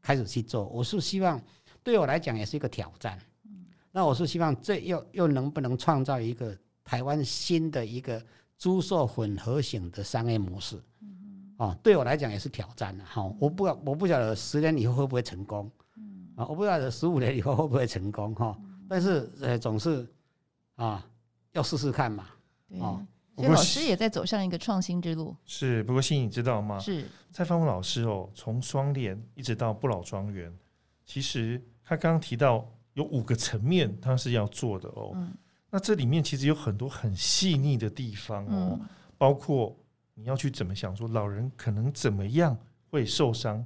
[0.00, 0.66] 开始去做。
[0.66, 1.40] 我是希望
[1.82, 3.18] 对我来讲也是一个挑战。
[3.92, 6.56] 那我是希望这又又能不能创造一个
[6.90, 8.20] 台湾新的一个
[8.58, 10.76] 租售混合型的商业模式？
[11.58, 13.04] 哦，对我来讲也是挑战的。
[13.04, 15.70] 哈、我不我不晓得十年以后会不会成功，
[16.34, 20.04] 啊，我不晓得十五年以后会不会成功哈、但是呃，总是
[20.74, 21.06] 啊，
[21.52, 22.26] 要试试看嘛。
[22.68, 22.80] 对。
[22.80, 23.00] 哦
[23.36, 26.76] 所以老师也在走上一个创新之路，是，不过欣你知道吗？
[26.80, 30.52] 是，蔡方文老师哦，从双联一直到不老庄园，
[31.06, 35.12] 其实他刚刚提到有五个层面，他是要做的哦。
[35.14, 35.32] 嗯
[35.70, 38.88] 那这里面其实有很多很细腻的地方哦，嗯。
[39.16, 39.76] 包括
[40.14, 42.58] 你要去怎么想说老人可能怎么样
[42.90, 43.64] 会受伤，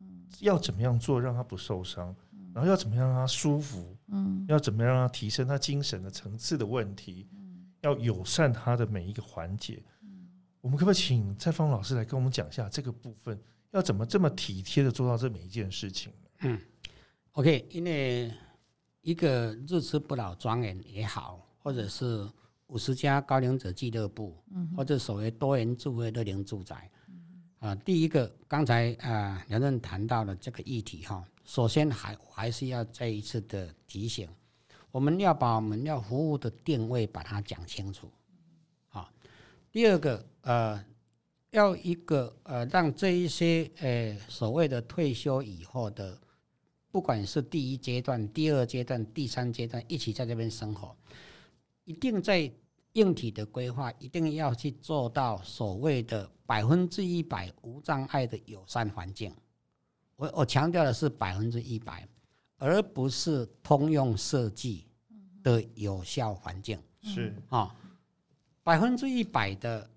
[0.00, 0.26] 嗯。
[0.40, 2.14] 要怎么样做让他不受伤，
[2.54, 4.44] 然后要怎么样让他舒服，嗯。
[4.48, 7.28] 要怎么样让他提升他精神的层次的问题，
[7.82, 9.82] 要友善他的每一个环节。
[10.60, 13.36] 我们可不可以请蔡芳老师来跟我们讲一下这个部分，
[13.72, 16.12] 要怎么这么体贴的做到这每一件事情
[16.42, 16.56] 嗯
[17.32, 18.32] ？OK，因为
[19.02, 22.26] 一个日吃不老庄园也好，或者是
[22.68, 24.36] 五十家高龄者俱乐部，
[24.76, 26.90] 或者所谓多元住会乐龄住宅，
[27.58, 34.28] 啊，第一个刚才啊梁任谈到了这个议题哈，首先还还是要再一次的提醒，
[34.90, 38.10] 我们要把我们要服务的定位把它讲清楚，
[38.88, 39.10] 好，
[39.70, 40.84] 第二个呃。
[41.52, 46.18] 要一个呃，让这一些呃所谓的退休以后的
[46.92, 50.94] 不管是第一阶段、第二阶段、第三阶段，一起在这边生活，
[51.84, 52.52] 一定在
[52.92, 59.34] 硬体的规划，一定要去做到所谓的百分之一百无障碍的友善环境。
[60.16, 62.06] 我我强调的是百分之一百，
[62.58, 64.84] 而不是通用设计
[65.42, 67.74] 的有效环境是啊，
[68.62, 69.90] 百分之一百的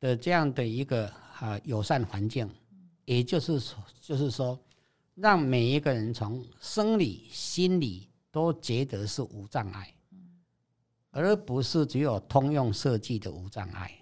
[0.00, 1.06] 的这样的一个
[1.38, 2.50] 啊友善环境，
[3.04, 4.58] 也就是说，就是说。
[5.14, 9.94] 让每一个人从生理、心理都觉得是无障碍，
[11.10, 13.92] 而不是只有通用设计的无障碍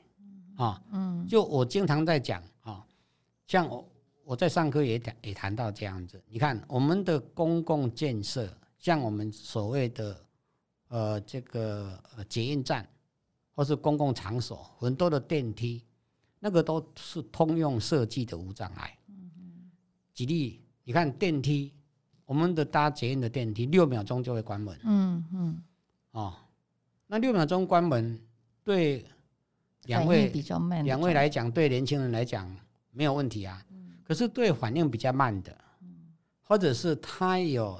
[0.56, 0.80] 啊。
[0.92, 2.86] 嗯就我经常在讲啊，
[3.46, 3.88] 像我
[4.22, 6.22] 我在上课也讲也谈到这样子。
[6.28, 10.24] 你看我们的公共建设，像我们所谓的
[10.88, 12.88] 呃这个呃捷运站，
[13.54, 15.82] 或是公共场所，很多的电梯，
[16.38, 18.96] 那个都是通用设计的无障碍。
[20.14, 20.62] 举例。
[20.88, 21.70] 你看电梯，
[22.24, 25.62] 我们的搭捷运的电梯六秒钟就会关门嗯嗯，
[26.12, 26.34] 哦。
[27.06, 28.18] 那六秒钟关门，
[28.64, 29.04] 对
[29.82, 32.50] 两位比较慢两位来讲，对年轻人来讲
[32.90, 33.62] 没有问题啊。
[34.02, 35.54] 可是对反应比较慢的，
[36.42, 37.78] 或者是他有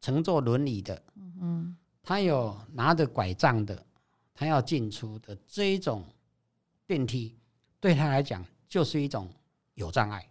[0.00, 1.00] 乘坐轮椅的，
[1.40, 3.86] 嗯他有拿着拐杖的，
[4.34, 6.04] 他要进出的这一种
[6.88, 7.36] 电梯，
[7.78, 9.30] 对他来讲就是一种
[9.74, 10.28] 有障碍。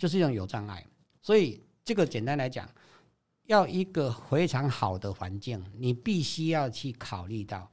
[0.00, 0.82] 就是一种有障碍，
[1.20, 2.66] 所以这个简单来讲，
[3.44, 7.70] 要一个非常好的环境，你必须要去考虑到，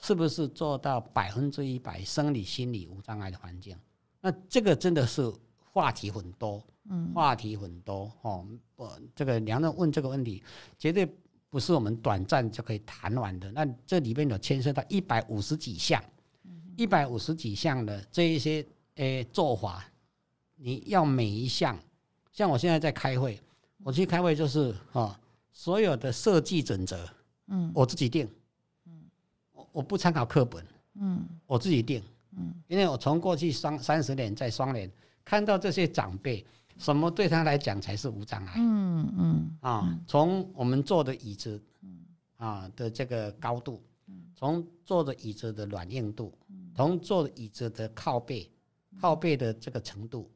[0.00, 3.76] 是不是做到百分之一百生理心理无障碍的环境。
[4.22, 5.30] 那这个真的是
[5.70, 8.48] 话题很多，嗯话题很多哦。
[8.74, 10.42] 我这个梁任问这个问题，
[10.78, 11.06] 绝对
[11.50, 13.52] 不是我们短暂就可以谈完的。
[13.52, 16.02] 那这里面有牵涉到一百五十几项，
[16.74, 19.84] 一百五十几项的这一些诶做法，
[20.56, 21.78] 你要每一项，
[22.32, 23.40] 像我现在在开会，
[23.84, 25.18] 我去开会就是啊、
[25.52, 27.08] 所有的设计准则
[27.46, 27.70] 嗯。
[27.74, 28.28] 我自己定，
[29.52, 31.26] 我我不参考课本，嗯。
[31.46, 32.02] 我自己定，
[32.36, 32.52] 嗯。
[32.66, 34.90] 因为我从过去双三十年在双联
[35.24, 36.44] 看到这些长辈，
[36.78, 38.54] 什么对他来讲才是无障碍。
[38.56, 39.98] 嗯嗯啊？
[40.06, 41.62] 从我们坐的椅子
[42.36, 43.82] 啊的这个高度，
[44.34, 46.36] 从坐的椅子的软硬度，
[46.74, 48.50] 从坐的椅子的靠背，
[49.00, 50.30] 靠背的这个程度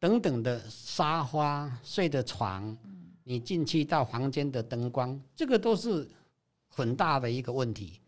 [0.00, 2.76] 等等的沙发、睡的床，
[3.24, 6.08] 你进去到房间的灯光，这个都是
[6.68, 8.00] 很大的一个问题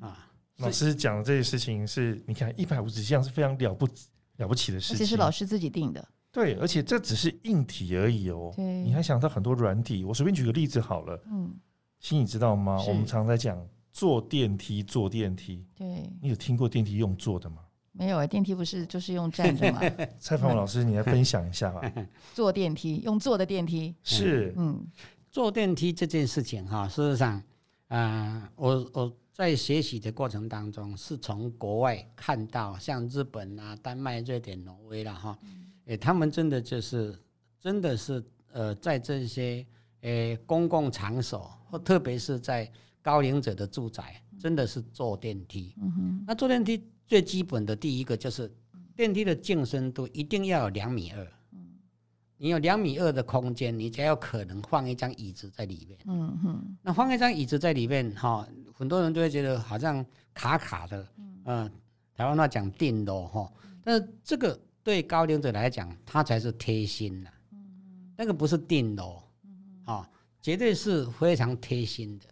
[0.00, 0.30] 啊。
[0.58, 3.88] 老师讲的这些事情是，你看一百五十项是非常了不
[4.36, 8.52] 了不起的事而情，且是老师自己定的，对，而且这只是硬体而已哦。
[8.54, 10.04] 对你还想到很多软体。
[10.04, 11.52] 我随便举个例子好了，嗯，
[11.98, 12.80] 心你知道吗？
[12.86, 13.60] 我们常在讲
[13.92, 17.62] 坐电梯，坐电梯，对，你有听过电梯用坐的吗？
[17.92, 19.80] 没有啊，电梯不是 就是用站着吗，
[20.18, 21.92] 蔡凡文老师，你来分享一下吧。
[22.34, 24.84] 坐电梯用坐的电梯，是，嗯。
[25.30, 27.42] 坐电梯这件事情哈，事实上，
[27.88, 35.38] 啊、我我在学习的过程当中，是从国外看到，像日本啊、丹麦、瑞典、挪威了哈，
[35.86, 37.18] 诶，他们真的就是
[37.58, 39.66] 真的是呃，在这些
[40.02, 45.74] 诶公共场所，或特别是在高龄者的住宅，真的是坐电梯。
[45.80, 48.50] 嗯哼，那坐电梯最基本的第一个就是
[48.96, 51.32] 电梯的净深度一定要有两米二。
[52.38, 55.98] 你有两米二的空间，你才有可能放一张椅子在里面。
[56.06, 61.06] 嗯哼，那放一张椅子在里面，哈、很多人都会觉得好像卡卡的，
[61.44, 61.70] 嗯、
[62.14, 63.52] 台湾话讲定咯，哈、
[63.84, 67.30] 但是这个对高龄者来讲，他才是贴心的，
[68.16, 69.22] 那个不是定咯，
[69.84, 72.24] 啊、绝对是非常贴心的，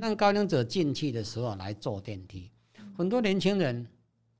[0.00, 2.48] 让高龄者进去的时候来坐电梯。
[2.96, 3.84] 很多年轻人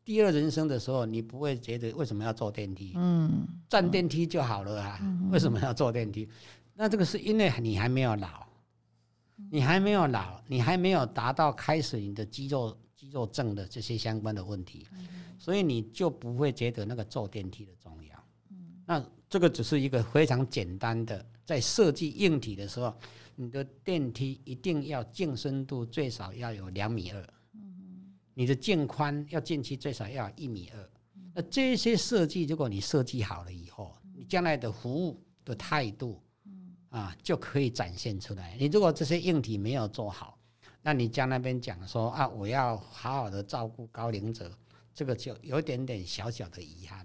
[0.08, 2.94] 第二人生的时候，你不会觉得为什么要坐电梯？
[2.96, 4.98] 嗯站电梯就好了啊，
[5.30, 6.26] 为什么要坐电梯？
[6.72, 8.46] 那这个是因为你还没有老，
[9.50, 14.86] 你还没有老，你还没有达到开始你的肌肉肌肉症的这些相关的问题，
[15.38, 18.24] 所以你就不会觉得那个坐电梯的重要。
[18.86, 22.94] 那这个只是一个非常简单的，在设计硬体的时候，
[23.36, 27.22] 你的电梯一定要净深度最少要有两米二，
[28.38, 30.90] 你的净宽要进去最少要一米二。
[31.34, 36.22] 那这些设计，如果你设计好了以后，你将来的服务的态度，
[36.88, 38.56] 啊，就可以展现出来。
[38.56, 40.38] 你如果这些硬体没有做好，
[40.82, 44.56] 那你将那边讲说啊，我要好好的照顾高龄者，
[44.94, 47.04] 这个就有点点小小的遗憾。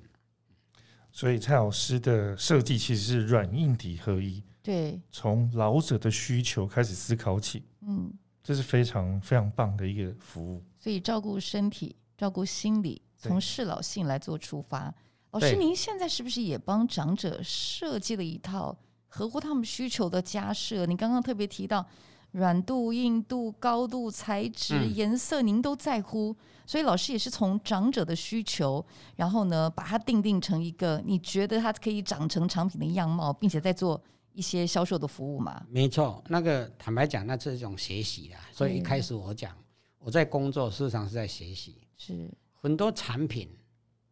[1.12, 10.63] 所以蔡老师的设计其实是软硬体合一，对，从老者的需求开始思考起，嗯，这是非常非常棒的一个服务。
[10.84, 14.93] 所以照顾身体，照顾心理，从适老性来做出发。
[15.32, 20.86] 老师，您现在是不是也帮长者设计了一套合乎他们需求的家设？
[20.86, 21.86] 你刚刚特别提到
[22.32, 26.36] 软度、硬度、高度、材质、嗯颜色，您都在乎。
[26.65, 34.02] 所以老师也是从长者的需求，然后呢，把它定定成一个你觉得它可以长成产品的样貌，并且在做
[34.34, 35.63] 一些销售的服务嘛？
[35.69, 38.39] 没错，那个坦白讲，那是一种学习啦。
[38.52, 39.56] 所以一开始我讲，
[40.04, 41.78] 我在工作，事实上是在学习。
[41.98, 43.48] 是，很多产品，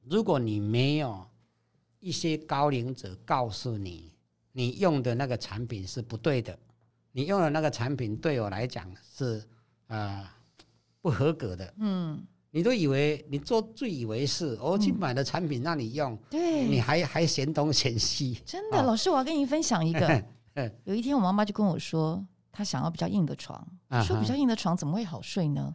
[0.06, 1.28] 如果你没有
[2.00, 4.14] 一些高龄者告诉你，
[4.54, 6.58] 你用的那个产品是不对的，
[7.12, 9.44] 你用的那个产品对我来讲是
[9.88, 10.26] 呃
[11.02, 20.08] 不合格的，嗯，你都以为你做自以为是，我去买的产品让你用，对，你还还嫌东嫌西，真的，啊老师，我要跟你分享一个
[20.54, 20.72] 嗯。
[20.86, 23.66] 有一天，我妈妈就跟我说，她想要比较硬的床。
[23.90, 25.74] 我说比较硬的床怎么会好睡呢？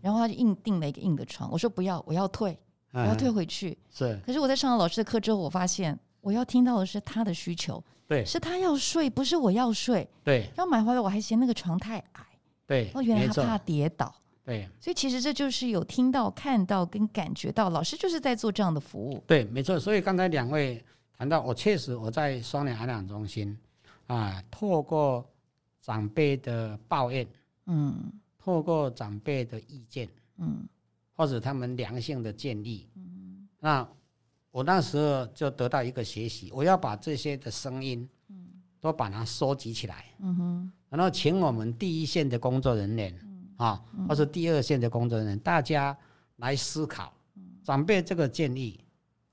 [0.00, 1.50] 然后他就硬定了一个硬的床。
[1.50, 2.58] 我说不要，我要退，
[2.92, 3.76] 我要退回去。
[3.90, 10.08] 是可是我在上了老师的课之后，我发现我要听到的是他的需求，对是他要睡，不是我要睡。
[10.22, 12.26] 对然后买回来我还嫌那个床太矮，
[12.66, 14.14] 对，哦，原来他怕跌倒。
[14.44, 19.22] 对所以其实这就是有听到、看到跟感觉到，老师就是在做这样的服务。
[19.26, 19.80] 对，没错。
[19.80, 20.84] 所以刚才两位
[21.16, 23.58] 谈到，我确实我在双联安养中心
[24.06, 25.26] 啊，透过
[25.84, 27.26] 长辈的抱怨，
[27.66, 28.10] 嗯。
[28.38, 30.08] 透过长辈的意见，
[30.38, 30.66] 嗯。
[31.12, 32.88] 或者他们良性的建议，
[33.60, 33.86] 那
[34.50, 38.48] 我那时候就得到一个学习，我要把这些的声音，嗯
[38.80, 40.72] 都把它收集起来，嗯哼。
[40.88, 43.14] 然后请我们第一线的工作人员
[43.56, 45.96] 啊，或者第二线的工作人员，大家
[46.36, 47.12] 来思考
[47.62, 48.80] 长辈这个建议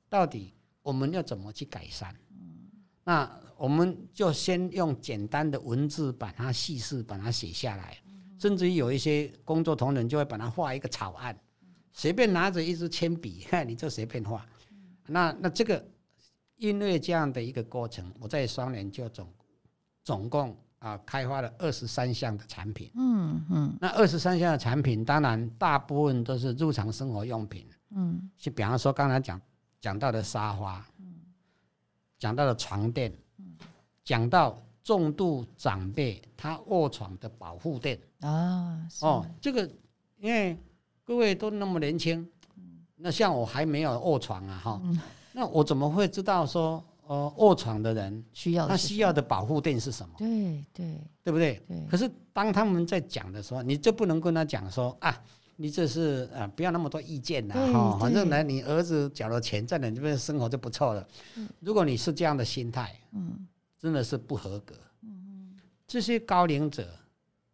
[0.08, 2.16] 到底我们要怎么去改善。
[3.04, 3.26] 那
[3.62, 7.96] 我们就先用简单的文字把它细事把它写下来，
[8.40, 11.40] 甚至于有一些工作同仁就会把它画一个草案，
[11.94, 14.44] 随便拿着一支铅笔， 你就随便画。
[15.06, 15.86] 那那这个
[16.56, 19.32] 因为这样的一个过程，我在双联就总
[20.04, 22.90] 总共啊开发了二十三项的产品。
[22.96, 29.40] 嗯嗯那二十三项的产品，当然大部分都是日常生活用品，嗯就比方说刚才讲
[29.80, 30.84] 讲到的沙发，
[32.18, 33.14] 讲到的床垫，
[34.04, 38.00] 讲到重度长辈他卧床的保护垫。
[38.22, 39.70] 啊，哦，这个
[40.20, 40.58] 因为
[41.04, 42.28] 各位都那么年轻，
[42.98, 44.82] 那像我还没有卧床啊哈，
[45.34, 50.98] 那我怎么会知道说呃卧床的人需要他需要的保护垫是什么，对对。
[51.24, 51.62] 对不对？
[51.68, 55.16] 对，可是当他们在讲的时候，你就不能跟他讲说啊，
[55.56, 61.08] 你这是啊、呃不要那么多意见啦对哈，反正对呢你儿子缴了钱在你这边生活就不错了。
[61.60, 63.48] 如果你是这样的心态，嗯
[63.82, 64.76] 真的是不合格。
[65.02, 66.96] 嗯这些高龄者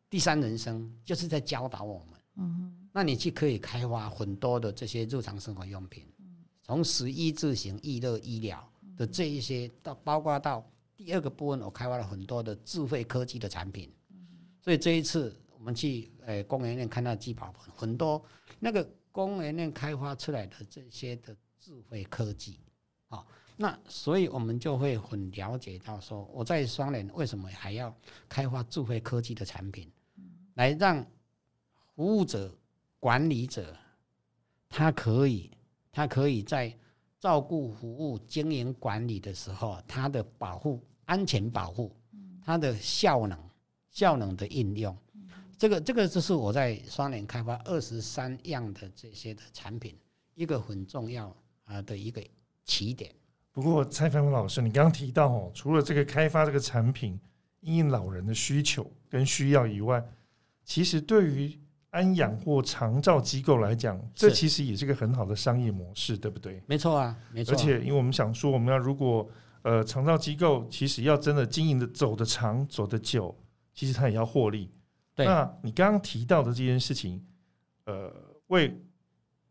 [0.09, 2.19] 第三人生就是在教导我们。
[2.35, 6.03] 嗯那你去可以开发很多的这些日常生活用品，
[6.63, 13.91] 从食衣住行、娱乐、医疗的这一些，到包括到第二个部分，我开发了很多的智慧科技的产品。
[14.59, 18.23] 所以这一次我们去呃公园院看到聚宝盆，很多
[18.59, 22.59] 那个公园院开发出来的这些的智慧科技，
[23.09, 23.25] 啊、
[23.59, 27.93] 那所以我们就会很了解到说，我在双联为什么还要
[28.29, 29.91] 开发智慧科技的产品，
[30.53, 31.03] 来让
[31.95, 32.55] 服务者、
[32.99, 33.75] 管理者，
[34.69, 35.49] 他可以，
[35.91, 36.71] 他可以在
[37.19, 41.91] 照顾、服务、经营管理的时候，他的保护、安全保护，
[42.45, 43.37] 它的效能、
[43.89, 44.95] 效能的应用，
[45.57, 49.97] 这个这个就是我在双联开发二十三样的这些的产品，
[50.35, 52.23] 一个很重要啊的一个
[52.63, 53.11] 起点。
[53.57, 57.19] 不过蔡凡文老师，你刚刚提到哦，除了这个开发这个产品
[57.61, 59.99] 因应老人的需求跟需要以外，
[60.63, 66.61] 其实对于安养或长照机构来讲，这其实也是个很好的商业模式，对不对？
[66.67, 67.57] 没错啊，没错啊。
[67.57, 69.27] 而且，因为我们想说，我们要如果
[69.63, 73.35] 呃长照机构其实要真的经营的走得长、走得久，
[73.73, 74.69] 其实它也要获利。
[75.15, 77.25] 对那你刚刚提到的这件事情，
[77.85, 78.13] 呃，
[78.49, 78.79] 为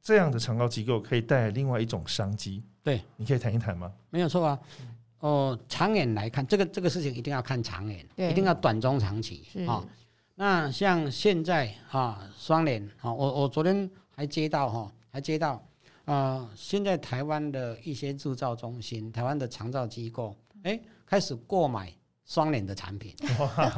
[0.07, 2.63] 这样的长高机构可以带来另外一种商机。
[2.81, 3.93] 对，你可以谈一谈吗？
[4.11, 4.57] 没有错啊。
[5.19, 9.85] 哦，长远来看，这个这个事情一定要看长远，对一定要短中长期是啊。
[10.37, 15.61] 那像现在哈、双联哈，我我昨天还接到哈、还接到
[16.05, 21.93] 啊、现在台湾的一些制造中心、台湾的长造机构，哎，开始购买
[22.27, 23.15] 双联的产品，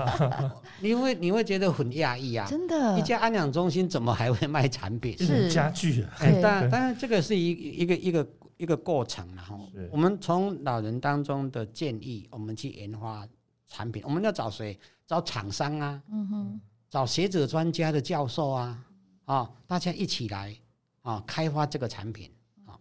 [0.80, 2.46] 你会你会觉得很讶异啊！
[2.48, 2.98] 真的。
[2.98, 5.16] 一家安养中心怎么还会卖产品？
[5.18, 5.50] 是。
[5.50, 6.42] 家具啊，哎，对。
[6.42, 8.26] 当然，当然，这个是一一个一个
[8.56, 13.28] 一个过程然后我们从老人当中的建议，我们去研发
[13.66, 14.78] 产品，我们要找谁？
[15.06, 16.60] 找厂商啊，嗯哼。
[16.90, 18.78] 找学者专家的教授啊，
[19.26, 20.56] 啊，大家一起来
[21.02, 22.30] 啊，开发这个产品
[22.64, 22.72] 啊。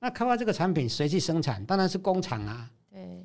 [0.00, 1.64] 那开发这个产品谁去生产？
[1.64, 2.73] 当然是工厂啊，对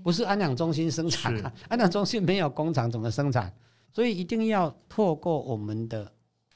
[0.03, 1.53] 不是安养中心生产啊。
[1.67, 3.53] 安养中心没有工厂怎么生产？
[3.91, 6.11] 所以一定要透过我们的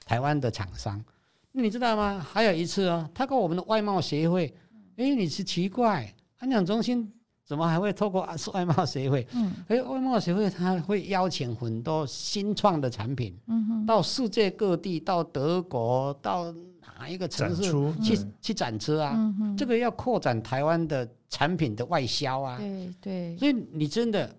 [0.06, 1.04] 台湾的厂商。
[1.52, 2.20] 你知道吗？
[2.20, 4.54] 还有一次哦，他跟我们的外贸协会，
[4.98, 7.12] 哎，你是奇怪，安养中心
[7.46, 9.28] 怎么还会透过外贸协会？
[9.34, 16.54] 嗯哎，外贸协会他会邀请很多新创的产品嗯哼到世界各地，到德国，到
[16.98, 19.14] 哪一个城市展出去嗯去展车啊？
[19.16, 22.58] 嗯这个要扩展台湾的产品的外销啊。
[22.58, 24.36] 对对所以你真的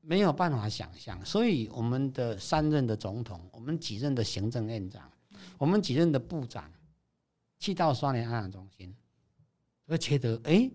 [0.00, 1.22] 没有办法想象。
[1.24, 5.02] 所以我们的三任的总统，我们几任的行政院长，
[5.58, 6.70] 我们几任的部长，
[7.58, 8.94] 去到双联安养中心，
[9.86, 10.70] 会觉得哎，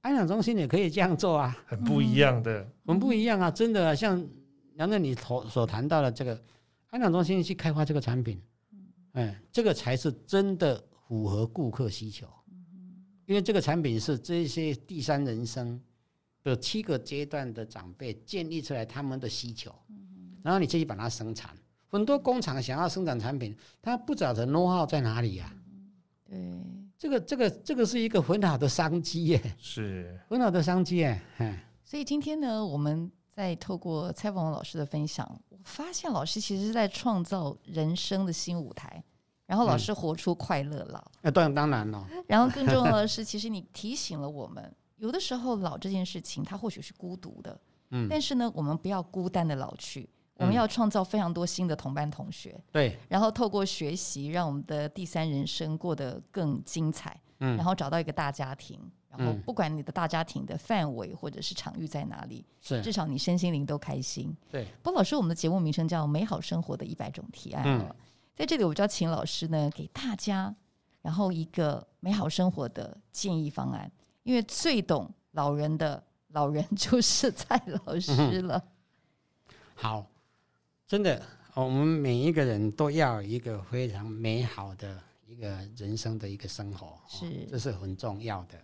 [0.00, 2.66] 安养中心也可以这样做啊，很不一样的。
[2.84, 3.50] 很不一样啊！
[3.50, 4.22] 真的啊、像
[4.74, 6.38] 杨正你所所谈到的这个
[6.88, 8.40] 安养中心去开发这个产品，
[9.12, 12.26] 哎，这个才是真的符合顾客需求。
[13.26, 15.80] 因为这个产品是这些第三人生
[16.42, 19.74] 的七个阶段的长辈建立出来他们的需求，
[20.42, 21.56] 然后你自己把它生产。
[21.86, 25.54] 很多工厂想要生产产品，它不晓得 know how 在哪里呀、
[26.28, 26.38] 对，
[26.98, 31.20] 这个这个这个是一个很好的商机耶，是很好的商机耶。
[31.36, 39.02] 哎，所以今天呢，我们在透过蔡访老师的分享，我发现老师其实是在创造人生的新舞台，
[39.46, 41.02] 然后老师活出快乐老。
[41.22, 47.58] 那当然当然了， 然后更重要的 是，其实你提醒了我们，有的时候老这件事情，它或许是孤独的，
[47.92, 50.06] 嗯，但是呢，我们不要孤单的老去，
[50.36, 50.56] 我们嗯。
[50.56, 57.56] 要创造非常多新的同班同学，对，然后透过学习，让我们的第三人生过得更精彩，嗯。
[57.56, 58.78] 然后找到一个大家庭，
[59.14, 64.34] 然后嗯不管你的大家庭的范围或者是场域在哪里，是至少你身心灵都开心。
[64.50, 67.94] 对，不过老师，我们的节目名称叫《美好生活的一百种提案》嗯，
[68.34, 70.54] 在这里我就要请老师呢给大家，
[71.02, 73.90] 然后一个美好生活的建议方案。
[74.22, 78.62] 因为最懂老人的老人就是蔡老师了。
[79.74, 80.06] 好，
[80.86, 81.20] 真的，
[81.54, 88.56] 我们每一个人都要一个非常美好的一个人生的一个生活，是这是很重要的。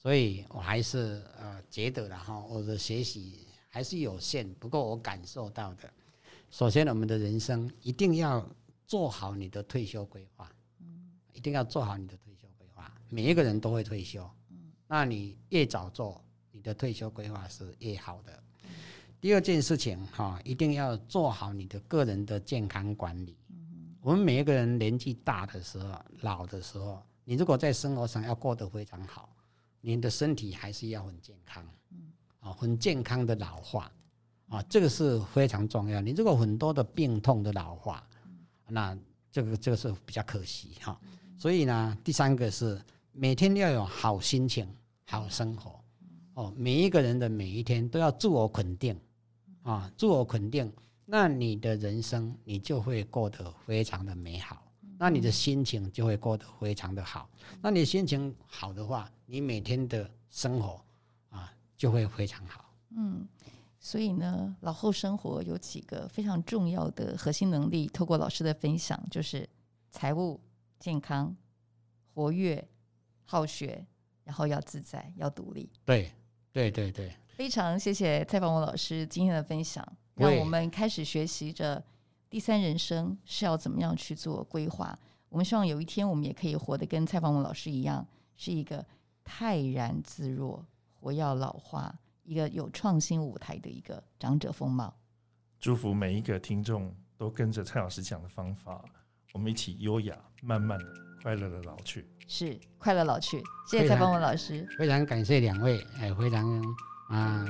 [0.00, 5.92] 所以我还是呃觉得了哈，我的学习还是有限，不过我感受到的，
[6.50, 8.48] 首先我们的人生一定要
[8.86, 10.50] 做好你的退休规划，
[11.32, 12.90] 一定要做好你的退休规划。
[13.08, 14.28] 每一个人都会退休，
[14.86, 18.42] 那你越早做，你的退休规划是越好的。
[19.20, 23.36] 第二件事情哈，一定要做好你的个人的健康管理。
[24.00, 29.28] 我们每一个人年纪大的时候、老的时候，你如果在生活上要过得非常好，
[29.94, 31.64] 你的身体还是要很健康，
[32.40, 33.90] 啊，很健康的老化，
[34.48, 35.98] 啊，这个是非常重要。
[35.98, 38.06] 你如果很多的病痛的老化，
[38.68, 38.94] 那
[39.32, 41.00] 这个这个是比较可惜哈。
[41.38, 42.78] 所以呢，第三个是
[43.12, 44.68] 每天要有好心情、
[45.06, 45.80] 好生活。
[46.34, 48.94] 哦，每一个人的每一天都要自我肯定。
[49.62, 50.70] 啊，自我肯定，
[51.06, 54.67] 那你的人生你就会过得非常的美好，
[54.98, 57.30] 那你的心情就会过得非常的好。
[57.62, 60.84] 那你心情好的话，你每天的生活
[61.30, 62.64] 啊就会非常好。
[62.90, 63.26] 嗯，
[63.78, 69.48] 所以呢，老后生活有几个非常重要的核心能力，透过老师的分享，就是
[69.90, 70.40] 财务、
[70.78, 71.34] 健康、
[72.12, 72.66] 活跃、
[73.24, 73.86] 好学，
[74.24, 75.70] 然后要自在，要独立。
[75.84, 76.12] 对，
[76.52, 77.14] 对，对，对。
[77.36, 81.80] 非常谢谢蔡芳文老师今天的分享，让我们开始学习着
[82.30, 84.98] 第三人生是要怎么样去做规划。
[85.28, 88.06] 我们希望有一天我们也可以活得跟蔡方文老师一样，
[88.36, 88.84] 是一个
[89.24, 94.94] 泰然自若、活要老化、一个有创新舞台的一个长者风貌。
[95.58, 98.84] 祝福每一个听众都跟着蔡老师讲的方法，
[99.32, 100.86] 我们一起优雅、慢慢的、
[101.22, 102.08] 快乐的老去。
[102.26, 106.62] 是快乐老去，谢谢蔡方文老师，非常感谢两位，哎，非常。
[107.08, 107.46] 啊，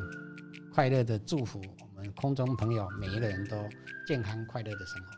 [0.72, 3.56] 快乐的祝福我们空中朋友每一个人都
[4.06, 5.10] 健康快乐的生活。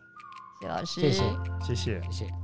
[0.61, 1.23] 谢老师，谢谢，
[1.63, 2.40] 谢谢，谢谢。